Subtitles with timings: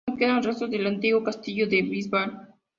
[0.07, 2.47] No quedan restos del antiguo castillo de la Bisbal.